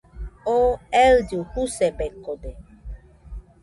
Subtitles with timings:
[0.53, 0.71] Oo
[1.03, 2.51] eillɨ jusebekode